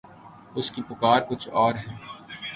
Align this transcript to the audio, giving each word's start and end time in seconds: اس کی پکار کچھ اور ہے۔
اس 0.55 0.71
کی 0.71 0.81
پکار 0.89 1.19
کچھ 1.29 1.49
اور 1.53 1.73
ہے۔ 1.75 1.91